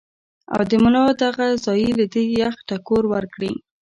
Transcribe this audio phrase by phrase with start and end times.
[0.53, 3.51] او د ملا دغه ځائے له دې يخ ټکور ورکړي-